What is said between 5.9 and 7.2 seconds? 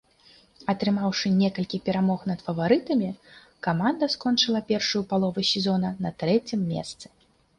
на трэцім месцы.